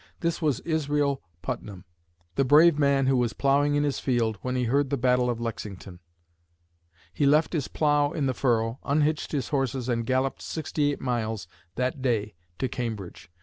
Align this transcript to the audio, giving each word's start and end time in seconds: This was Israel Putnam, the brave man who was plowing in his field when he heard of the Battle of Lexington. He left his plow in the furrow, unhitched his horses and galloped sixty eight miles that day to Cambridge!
This 0.21 0.41
was 0.41 0.61
Israel 0.61 1.21
Putnam, 1.43 1.85
the 2.33 2.43
brave 2.43 2.79
man 2.79 3.05
who 3.05 3.15
was 3.17 3.33
plowing 3.33 3.75
in 3.75 3.83
his 3.83 3.99
field 3.99 4.39
when 4.41 4.55
he 4.55 4.63
heard 4.63 4.87
of 4.87 4.89
the 4.89 4.97
Battle 4.97 5.29
of 5.29 5.39
Lexington. 5.39 5.99
He 7.13 7.27
left 7.27 7.53
his 7.53 7.67
plow 7.67 8.09
in 8.11 8.25
the 8.25 8.33
furrow, 8.33 8.79
unhitched 8.83 9.31
his 9.31 9.49
horses 9.49 9.87
and 9.87 10.03
galloped 10.03 10.41
sixty 10.41 10.91
eight 10.91 11.01
miles 11.01 11.47
that 11.75 12.01
day 12.01 12.33
to 12.57 12.67
Cambridge! 12.67 13.29